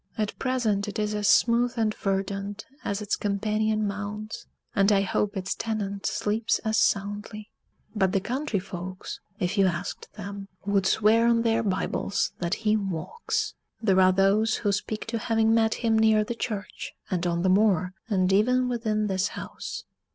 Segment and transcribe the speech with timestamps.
[0.17, 5.37] At present it is as smooth and verdant as its companion mounds and I hope
[5.37, 7.51] its tenant sleeps as soundly.
[7.95, 12.75] But the country folks, if you asked them, would swear on their Bibles that he
[12.75, 13.53] walks.
[13.79, 17.49] There are those who speak to having met him near the church, and on the
[17.49, 19.83] moor, and even within this house.